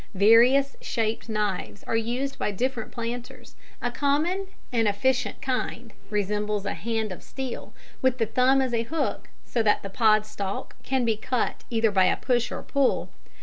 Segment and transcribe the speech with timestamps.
[0.15, 5.93] Various shaped knives are used by different planters, a common and efficient kind (see drawing),
[6.09, 10.25] resembles a hand of steel, with the thumb as a hook, so that the pod
[10.25, 13.11] stalk can be cut either by a push or a pull.